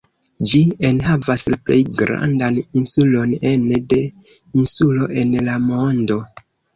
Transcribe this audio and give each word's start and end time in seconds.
Ĝi 0.51 0.59
enhavas 0.87 1.41
la 1.53 1.57
plej 1.67 1.77
grandan 1.99 2.57
insulon 2.81 3.35
ene 3.49 3.77
de 3.93 3.99
insulo 4.63 5.11
en 5.25 5.37
la 5.51 5.59
mondo. 5.67 6.19